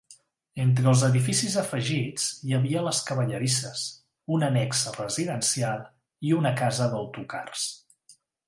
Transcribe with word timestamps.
Entre 0.61 0.87
els 0.91 1.01
edificis 1.07 1.57
afegits 1.63 2.25
hi 2.47 2.55
havia 2.59 2.81
les 2.89 3.01
cavallerisses, 3.11 3.85
un 4.37 4.47
annex 4.49 4.83
residencial 4.99 5.87
i 6.31 6.37
una 6.43 6.57
casa 6.65 6.93
d'autocars. 6.97 7.71